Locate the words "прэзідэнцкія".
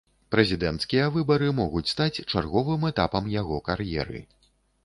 0.35-1.09